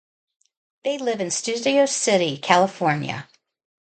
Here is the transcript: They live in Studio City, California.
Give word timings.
They 0.83 0.97
live 0.97 1.21
in 1.21 1.29
Studio 1.29 1.85
City, 1.85 2.39
California. 2.39 3.27